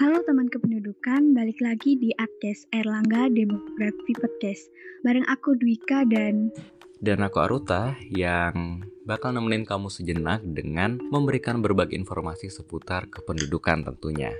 Halo 0.00 0.24
teman 0.24 0.48
kependudukan, 0.48 1.36
balik 1.36 1.60
lagi 1.60 1.92
di 1.92 2.08
Adkes 2.16 2.64
Erlangga 2.72 3.28
Demografi 3.28 4.16
Podcast. 4.16 4.72
Bareng 5.04 5.28
aku 5.28 5.60
Dwika 5.60 6.08
dan 6.08 6.48
dan 7.04 7.20
aku 7.20 7.36
Aruta 7.44 7.92
yang 8.08 8.80
bakal 9.04 9.36
nemenin 9.36 9.68
kamu 9.68 9.92
sejenak 9.92 10.40
dengan 10.40 10.96
memberikan 11.12 11.60
berbagai 11.60 12.00
informasi 12.00 12.48
seputar 12.48 13.12
kependudukan 13.12 13.92
tentunya. 13.92 14.32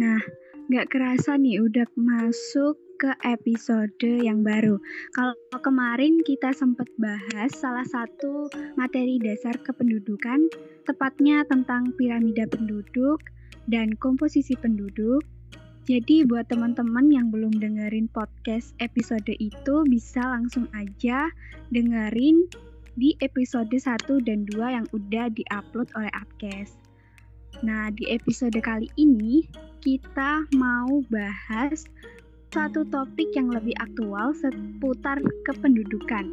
Nah, 0.00 0.24
nggak 0.72 0.88
kerasa 0.88 1.36
nih 1.36 1.60
udah 1.60 1.84
masuk 2.00 2.80
ke 2.96 3.12
episode 3.28 4.00
yang 4.00 4.40
baru. 4.40 4.80
Kalau 5.12 5.36
kemarin 5.60 6.24
kita 6.24 6.56
sempat 6.56 6.88
bahas 6.96 7.52
salah 7.52 7.84
satu 7.84 8.48
materi 8.80 9.20
dasar 9.20 9.60
kependudukan, 9.68 10.48
tepatnya 10.88 11.44
tentang 11.44 11.92
piramida 11.92 12.48
penduduk 12.48 13.20
dan 13.68 13.96
komposisi 13.98 14.56
penduduk. 14.58 15.24
Jadi 15.84 16.24
buat 16.24 16.48
teman-teman 16.48 17.12
yang 17.12 17.28
belum 17.28 17.60
dengerin 17.60 18.08
podcast 18.08 18.72
episode 18.80 19.28
itu 19.36 19.84
bisa 19.84 20.24
langsung 20.24 20.64
aja 20.72 21.28
dengerin 21.68 22.48
di 22.96 23.12
episode 23.20 23.68
1 23.68 24.00
dan 24.24 24.48
2 24.48 24.76
yang 24.80 24.86
udah 24.96 25.28
diupload 25.28 25.92
oleh 25.92 26.08
Upcast. 26.16 26.80
Nah, 27.60 27.92
di 27.92 28.08
episode 28.08 28.56
kali 28.64 28.88
ini 28.96 29.44
kita 29.84 30.48
mau 30.56 31.04
bahas 31.12 31.84
satu 32.48 32.86
topik 32.88 33.34
yang 33.36 33.52
lebih 33.52 33.76
aktual 33.82 34.32
seputar 34.32 35.20
kependudukan 35.44 36.24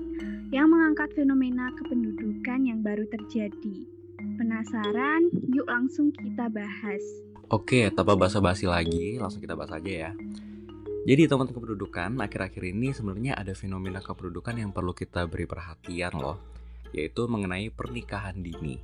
yang 0.56 0.72
mengangkat 0.72 1.12
fenomena 1.12 1.68
kependudukan 1.76 2.60
yang 2.64 2.80
baru 2.80 3.04
terjadi. 3.12 3.91
Penasaran? 4.42 5.30
Yuk 5.54 5.70
langsung 5.70 6.10
kita 6.10 6.50
bahas. 6.50 7.06
Oke, 7.54 7.94
tanpa 7.94 8.18
basa-basi 8.18 8.66
lagi, 8.66 9.22
langsung 9.22 9.38
kita 9.38 9.54
bahas 9.54 9.70
aja 9.70 10.10
ya. 10.10 10.12
Jadi 11.06 11.30
teman 11.30 11.46
kependudukan, 11.46 12.18
akhir-akhir 12.18 12.74
ini 12.74 12.90
sebenarnya 12.90 13.38
ada 13.38 13.54
fenomena 13.54 14.02
kependudukan 14.02 14.58
yang 14.58 14.74
perlu 14.74 14.98
kita 14.98 15.30
beri 15.30 15.46
perhatian 15.46 16.18
loh, 16.18 16.42
yaitu 16.90 17.30
mengenai 17.30 17.70
pernikahan 17.70 18.34
dini. 18.42 18.82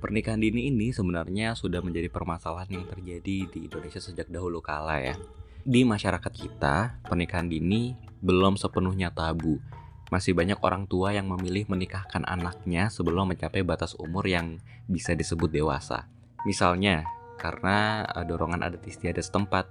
Pernikahan 0.00 0.40
dini 0.40 0.72
ini 0.72 0.96
sebenarnya 0.96 1.52
sudah 1.52 1.84
menjadi 1.84 2.08
permasalahan 2.08 2.80
yang 2.80 2.88
terjadi 2.88 3.52
di 3.52 3.68
Indonesia 3.68 4.00
sejak 4.00 4.32
dahulu 4.32 4.64
kala 4.64 5.04
ya. 5.04 5.20
Di 5.60 5.84
masyarakat 5.84 6.32
kita, 6.32 7.04
pernikahan 7.04 7.52
dini 7.52 7.92
belum 8.24 8.56
sepenuhnya 8.56 9.12
tabu. 9.12 9.60
Masih 10.08 10.38
banyak 10.38 10.62
orang 10.62 10.86
tua 10.86 11.10
yang 11.10 11.26
memilih 11.26 11.66
menikahkan 11.66 12.22
anaknya 12.22 12.86
sebelum 12.88 13.34
mencapai 13.34 13.66
batas 13.66 13.98
umur 13.98 14.22
yang 14.26 14.62
bisa 14.86 15.18
disebut 15.18 15.50
dewasa. 15.50 16.06
Misalnya, 16.46 17.02
karena 17.36 18.06
uh, 18.06 18.24
dorongan 18.24 18.64
adat 18.64 18.82
istiadat 18.86 19.22
setempat. 19.22 19.66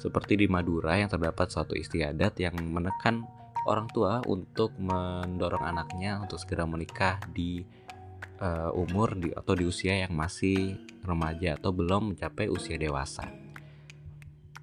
Seperti 0.00 0.40
di 0.40 0.46
Madura 0.48 0.96
yang 0.96 1.12
terdapat 1.12 1.52
suatu 1.52 1.76
istiadat 1.76 2.40
yang 2.40 2.56
menekan 2.56 3.20
orang 3.68 3.84
tua 3.92 4.24
untuk 4.24 4.72
mendorong 4.80 5.60
anaknya 5.60 6.16
untuk 6.16 6.40
segera 6.40 6.64
menikah 6.64 7.20
di 7.28 7.60
uh, 8.40 8.72
umur 8.72 9.12
di, 9.20 9.28
atau 9.28 9.52
di 9.52 9.68
usia 9.68 10.00
yang 10.00 10.16
masih 10.16 10.80
remaja 11.04 11.60
atau 11.60 11.76
belum 11.76 12.16
mencapai 12.16 12.48
usia 12.48 12.80
dewasa. 12.80 13.28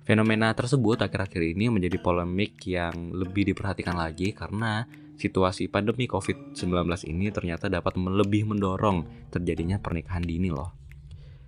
Fenomena 0.08 0.56
tersebut 0.56 1.04
akhir-akhir 1.04 1.54
ini 1.54 1.70
menjadi 1.70 2.00
polemik 2.00 2.64
yang 2.66 3.12
lebih 3.12 3.54
diperhatikan 3.54 3.94
lagi 3.94 4.32
karena 4.34 4.88
situasi 5.18 5.68
pandemi 5.68 6.06
COVID-19 6.06 6.64
ini 7.10 7.34
ternyata 7.34 7.68
dapat 7.68 7.98
lebih 7.98 8.48
mendorong 8.48 9.30
terjadinya 9.34 9.82
pernikahan 9.82 10.24
dini 10.24 10.54
loh. 10.54 10.78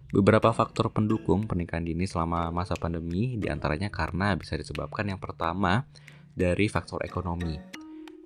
Beberapa 0.09 0.49
faktor 0.49 0.89
pendukung 0.89 1.45
pernikahan 1.45 1.85
dini 1.85 2.09
selama 2.09 2.49
masa 2.49 2.73
pandemi 2.73 3.37
di 3.37 3.45
antaranya 3.45 3.93
karena 3.93 4.33
bisa 4.33 4.57
disebabkan 4.57 5.05
yang 5.05 5.21
pertama 5.21 5.85
dari 6.33 6.65
faktor 6.65 7.05
ekonomi. 7.05 7.79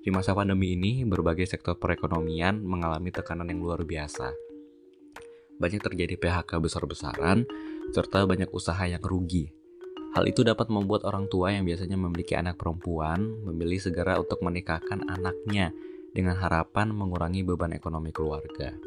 Di 0.04 0.12
masa 0.12 0.36
pandemi 0.36 0.76
ini, 0.76 1.08
berbagai 1.08 1.48
sektor 1.48 1.80
perekonomian 1.80 2.60
mengalami 2.60 3.12
tekanan 3.12 3.48
yang 3.48 3.64
luar 3.64 3.88
biasa. 3.88 4.36
Banyak 5.60 5.80
terjadi 5.80 6.20
PHK 6.20 6.60
besar-besaran, 6.60 7.48
serta 7.96 8.28
banyak 8.28 8.52
usaha 8.52 8.84
yang 8.84 9.00
rugi. 9.00 9.63
Hal 10.14 10.30
itu 10.30 10.46
dapat 10.46 10.70
membuat 10.70 11.10
orang 11.10 11.26
tua 11.26 11.50
yang 11.50 11.66
biasanya 11.66 11.98
memiliki 11.98 12.38
anak 12.38 12.62
perempuan 12.62 13.34
memilih 13.50 13.82
segera 13.82 14.22
untuk 14.22 14.46
menikahkan 14.46 15.10
anaknya 15.10 15.74
dengan 16.14 16.38
harapan 16.38 16.94
mengurangi 16.94 17.42
beban 17.42 17.74
ekonomi 17.74 18.14
keluarga. 18.14 18.78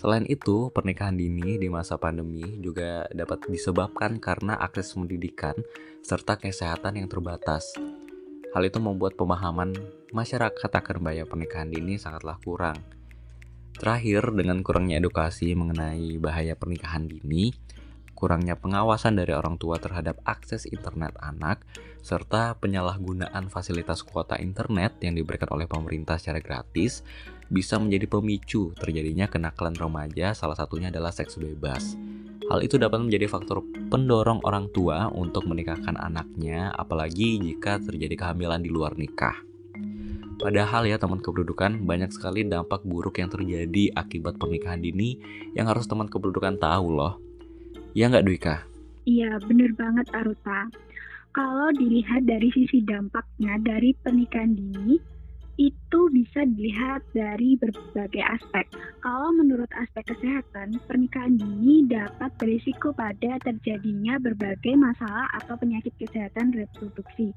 Selain 0.00 0.24
itu, 0.24 0.72
pernikahan 0.72 1.12
dini 1.12 1.60
di 1.60 1.68
masa 1.68 2.00
pandemi 2.00 2.56
juga 2.64 3.04
dapat 3.12 3.52
disebabkan 3.52 4.16
karena 4.16 4.56
akses 4.56 4.96
pendidikan 4.96 5.52
serta 6.00 6.40
kesehatan 6.40 6.96
yang 6.96 7.08
terbatas. 7.12 7.76
Hal 8.56 8.64
itu 8.64 8.80
membuat 8.80 9.20
pemahaman 9.20 9.76
masyarakat 10.16 10.70
akan 10.72 11.04
bahaya 11.04 11.28
pernikahan 11.28 11.68
dini 11.68 12.00
sangatlah 12.00 12.40
kurang. 12.40 12.80
Terakhir, 13.76 14.32
dengan 14.32 14.64
kurangnya 14.64 15.04
edukasi 15.04 15.52
mengenai 15.52 16.16
bahaya 16.16 16.56
pernikahan 16.56 17.04
dini, 17.04 17.52
kurangnya 18.20 18.60
pengawasan 18.60 19.16
dari 19.16 19.32
orang 19.32 19.56
tua 19.56 19.80
terhadap 19.80 20.20
akses 20.28 20.68
internet 20.68 21.16
anak, 21.24 21.64
serta 22.04 22.52
penyalahgunaan 22.60 23.48
fasilitas 23.48 24.04
kuota 24.04 24.36
internet 24.36 25.00
yang 25.00 25.16
diberikan 25.16 25.48
oleh 25.48 25.64
pemerintah 25.64 26.20
secara 26.20 26.44
gratis, 26.44 27.00
bisa 27.48 27.80
menjadi 27.80 28.04
pemicu 28.12 28.76
terjadinya 28.76 29.24
kenakalan 29.32 29.72
remaja, 29.72 30.36
salah 30.36 30.54
satunya 30.54 30.92
adalah 30.92 31.16
seks 31.16 31.40
bebas. 31.40 31.96
Hal 32.52 32.60
itu 32.60 32.76
dapat 32.76 33.00
menjadi 33.00 33.30
faktor 33.30 33.64
pendorong 33.88 34.44
orang 34.44 34.68
tua 34.74 35.08
untuk 35.08 35.48
menikahkan 35.48 35.96
anaknya, 35.96 36.76
apalagi 36.76 37.40
jika 37.40 37.80
terjadi 37.80 38.20
kehamilan 38.20 38.60
di 38.60 38.68
luar 38.68 38.98
nikah. 39.00 39.48
Padahal 40.40 40.88
ya 40.88 40.96
teman 40.96 41.20
kependudukan 41.20 41.84
banyak 41.84 42.10
sekali 42.16 42.48
dampak 42.48 42.80
buruk 42.80 43.20
yang 43.20 43.28
terjadi 43.28 43.92
akibat 43.92 44.40
pernikahan 44.40 44.80
dini 44.80 45.20
yang 45.52 45.68
harus 45.68 45.84
teman 45.84 46.08
kependudukan 46.08 46.56
tahu 46.56 46.96
loh. 46.96 47.29
Ya 47.94 48.06
nggak 48.06 48.24
Dwika? 48.26 48.56
Iya, 49.08 49.40
bener 49.42 49.74
banget 49.74 50.06
Aruta. 50.14 50.70
Kalau 51.30 51.70
dilihat 51.78 52.26
dari 52.26 52.50
sisi 52.50 52.82
dampaknya 52.82 53.54
dari 53.62 53.94
pernikahan 54.02 54.54
dini, 54.54 54.98
itu 55.60 56.00
bisa 56.08 56.40
dilihat 56.48 57.04
dari 57.12 57.60
berbagai 57.60 58.24
aspek. 58.24 58.64
Kalau 59.04 59.28
menurut 59.36 59.68
aspek 59.76 60.16
kesehatan, 60.16 60.80
pernikahan 60.88 61.36
dini 61.36 61.84
dapat 61.84 62.32
berisiko 62.40 62.96
pada 62.96 63.36
terjadinya 63.44 64.16
berbagai 64.16 64.72
masalah 64.80 65.28
atau 65.36 65.60
penyakit 65.60 65.92
kesehatan 66.00 66.56
reproduksi. 66.56 67.36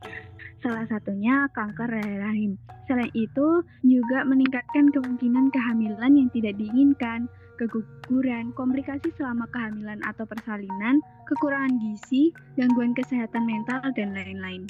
Salah 0.64 0.88
satunya 0.88 1.52
kanker 1.52 2.00
rahim. 2.00 2.56
Selain 2.88 3.12
itu, 3.12 3.60
juga 3.84 4.24
meningkatkan 4.24 4.88
kemungkinan 4.96 5.52
kehamilan 5.52 6.16
yang 6.16 6.30
tidak 6.32 6.56
diinginkan, 6.56 7.28
keguguran, 7.60 8.56
komplikasi 8.56 9.12
selama 9.20 9.44
kehamilan 9.52 10.00
atau 10.08 10.24
persalinan, 10.24 11.04
kekurangan 11.28 11.76
gizi, 11.84 12.32
gangguan 12.56 12.96
kesehatan 12.96 13.44
mental, 13.44 13.84
dan 14.00 14.16
lain-lain. 14.16 14.64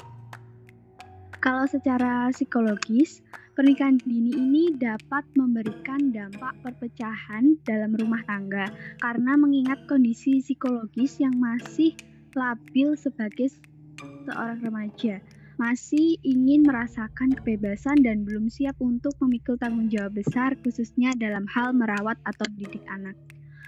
Kalau 1.44 1.68
secara 1.68 2.32
psikologis, 2.32 3.20
pernikahan 3.52 4.00
dini 4.00 4.32
ini 4.32 4.72
dapat 4.80 5.28
memberikan 5.36 6.08
dampak 6.08 6.56
perpecahan 6.64 7.60
dalam 7.68 7.92
rumah 7.92 8.24
tangga 8.24 8.72
karena 9.04 9.36
mengingat 9.36 9.76
kondisi 9.84 10.40
psikologis 10.40 11.20
yang 11.20 11.36
masih 11.36 11.92
labil 12.32 12.96
sebagai 12.96 13.52
seorang 14.24 14.56
remaja 14.64 15.20
masih 15.60 16.16
ingin 16.24 16.64
merasakan 16.64 17.36
kebebasan 17.36 18.00
dan 18.00 18.24
belum 18.24 18.48
siap 18.48 18.80
untuk 18.80 19.12
memikul 19.20 19.60
tanggung 19.60 19.92
jawab 19.92 20.16
besar 20.16 20.56
khususnya 20.64 21.12
dalam 21.14 21.44
hal 21.52 21.76
merawat 21.76 22.16
atau 22.24 22.48
didik 22.56 22.82
anak. 22.88 23.14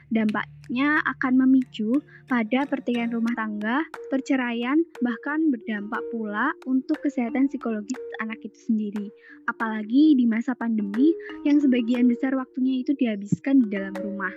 Dampaknya 0.06 1.02
akan 1.02 1.34
memicu 1.42 1.98
pada 2.30 2.62
pertikaian 2.66 3.10
rumah 3.10 3.34
tangga, 3.34 3.82
perceraian, 4.06 4.78
bahkan 5.02 5.50
berdampak 5.50 5.98
pula 6.14 6.54
untuk 6.70 6.98
kesehatan 7.02 7.50
psikologis 7.50 7.98
anak 8.22 8.38
itu 8.46 8.58
sendiri. 8.70 9.06
Apalagi 9.50 10.14
di 10.14 10.24
masa 10.26 10.54
pandemi 10.54 11.10
yang 11.42 11.58
sebagian 11.58 12.06
besar 12.06 12.38
waktunya 12.38 12.86
itu 12.86 12.94
dihabiskan 12.94 13.66
di 13.66 13.68
dalam 13.74 13.94
rumah. 13.98 14.32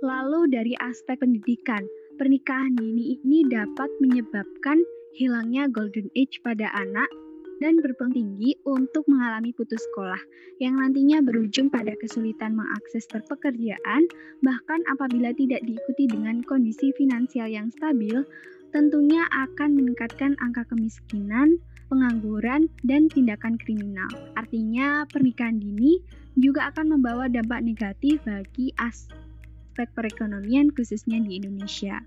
Lalu 0.00 0.48
dari 0.52 0.72
aspek 0.78 1.20
pendidikan, 1.20 1.84
pernikahan 2.16 2.72
dini 2.78 3.18
ini 3.20 3.44
dapat 3.50 3.90
menyebabkan 4.00 4.80
hilangnya 5.18 5.68
golden 5.68 6.08
age 6.16 6.40
pada 6.40 6.70
anak 6.72 7.10
dan 7.58 7.78
berpeluang 7.82 8.14
tinggi 8.14 8.58
untuk 8.66 9.06
mengalami 9.10 9.50
putus 9.54 9.82
sekolah 9.90 10.18
yang 10.62 10.78
nantinya 10.78 11.22
berujung 11.22 11.70
pada 11.70 11.94
kesulitan 11.98 12.54
mengakses 12.54 13.06
pekerjaan 13.10 14.02
bahkan 14.42 14.80
apabila 14.94 15.34
tidak 15.34 15.62
diikuti 15.66 16.06
dengan 16.10 16.42
kondisi 16.46 16.94
finansial 16.94 17.50
yang 17.50 17.70
stabil 17.74 18.22
tentunya 18.70 19.24
akan 19.32 19.80
meningkatkan 19.80 20.36
angka 20.44 20.64
kemiskinan, 20.68 21.56
pengangguran, 21.88 22.68
dan 22.84 23.08
tindakan 23.08 23.56
kriminal. 23.56 24.08
Artinya 24.36 25.08
pernikahan 25.08 25.56
dini 25.56 26.00
juga 26.36 26.68
akan 26.70 26.98
membawa 26.98 27.26
dampak 27.32 27.64
negatif 27.64 28.20
bagi 28.28 28.70
aspek 28.76 29.88
perekonomian 29.96 30.68
khususnya 30.76 31.18
di 31.24 31.40
Indonesia. 31.40 32.04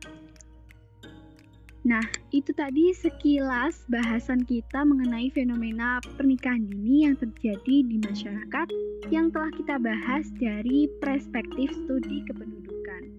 Nah, 1.92 2.08
itu 2.32 2.56
tadi 2.56 2.96
sekilas 2.96 3.84
bahasan 3.92 4.48
kita 4.48 4.88
mengenai 4.88 5.28
fenomena 5.36 6.00
pernikahan 6.16 6.64
dini 6.64 7.04
yang 7.04 7.20
terjadi 7.20 7.84
di 7.84 8.00
masyarakat 8.00 8.68
yang 9.12 9.28
telah 9.28 9.52
kita 9.52 9.76
bahas 9.76 10.24
dari 10.40 10.88
perspektif 11.04 11.68
studi 11.84 12.24
kependudukan. 12.32 13.12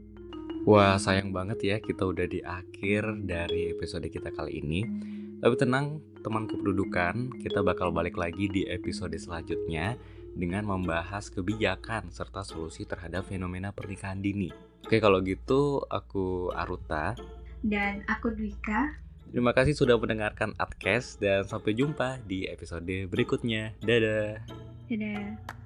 Wah, 0.64 0.96
sayang 0.96 1.36
banget 1.36 1.60
ya 1.60 1.76
kita 1.84 2.00
udah 2.00 2.24
di 2.24 2.40
akhir 2.40 3.28
dari 3.28 3.68
episode 3.76 4.08
kita 4.08 4.32
kali 4.32 4.64
ini. 4.64 4.88
Tapi 5.44 5.52
tenang, 5.60 6.00
teman 6.24 6.48
kependudukan, 6.48 7.44
kita 7.44 7.60
bakal 7.60 7.92
balik 7.92 8.16
lagi 8.16 8.48
di 8.48 8.64
episode 8.72 9.12
selanjutnya 9.20 10.00
dengan 10.32 10.64
membahas 10.64 11.28
kebijakan 11.28 12.08
serta 12.08 12.40
solusi 12.40 12.88
terhadap 12.88 13.28
fenomena 13.28 13.68
pernikahan 13.68 14.24
dini. 14.24 14.48
Oke, 14.80 14.96
kalau 14.96 15.20
gitu 15.20 15.84
aku 15.92 16.48
Aruta 16.56 17.12
dan 17.62 18.02
aku 18.10 18.34
Dwika. 18.34 18.98
Terima 19.32 19.56
kasih 19.56 19.72
sudah 19.72 19.96
mendengarkan 19.96 20.52
Adcast 20.60 21.16
dan 21.22 21.48
sampai 21.48 21.72
jumpa 21.72 22.20
di 22.28 22.44
episode 22.44 23.08
berikutnya. 23.08 23.72
Dadah. 23.80 24.44
Dadah. 24.92 25.61